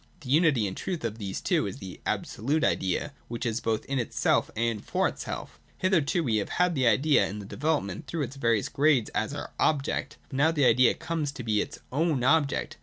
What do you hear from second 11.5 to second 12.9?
its own object.